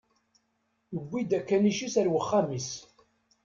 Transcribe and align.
Yewwi-d 0.93 1.31
akanic-is 1.39 1.95
ar 2.01 2.07
wexxam-is. 2.13 2.69